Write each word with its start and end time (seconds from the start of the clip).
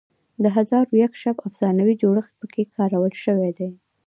د 0.43 0.45
هزار 0.55 0.85
و 0.89 0.95
یک 1.03 1.13
شب 1.21 1.35
افسانوي 1.47 1.95
جوړښت 2.01 2.33
پکې 2.39 2.63
کارول 2.75 3.13
شوی 3.23 3.51
دی. 3.57 3.69